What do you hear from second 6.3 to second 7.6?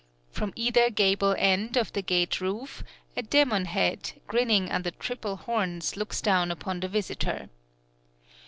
upon the visitor.